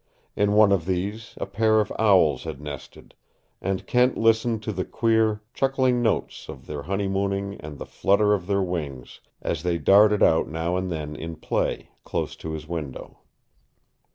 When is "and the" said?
7.61-7.85